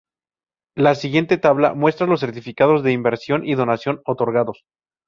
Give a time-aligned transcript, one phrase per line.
[0.75, 4.63] La siguiente tabla muestra los certificados de inversión y donación otorgados.